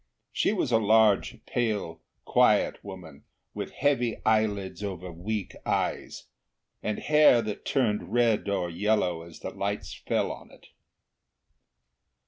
She 0.31 0.51
was 0.51 0.71
a 0.71 0.79
large, 0.79 1.45
pale, 1.45 2.01
quiet 2.25 2.83
woman, 2.83 3.23
with 3.53 3.69
heavy 3.69 4.19
eyelids 4.25 4.81
over 4.83 5.11
weak 5.11 5.55
eyes, 5.63 6.23
and 6.81 6.97
hair 6.97 7.39
that 7.43 7.65
turned 7.65 8.11
red 8.11 8.49
or 8.49 8.67
yellow 8.67 9.21
as 9.21 9.41
the 9.41 9.51
lights 9.51 9.93
fell 9.93 10.31
on 10.31 10.49
it. 10.49 10.69